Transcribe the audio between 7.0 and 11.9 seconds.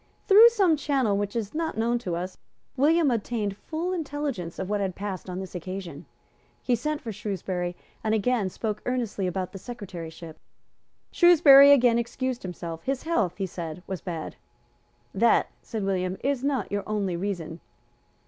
for Shrewsbury, and again spoke earnestly about the secretaryship. Shrewsbury